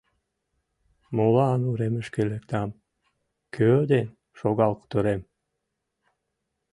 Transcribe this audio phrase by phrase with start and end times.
[1.15, 2.69] Молан уремышке лектам,
[3.55, 4.07] кӧ ден
[4.39, 5.21] шогал кутырем?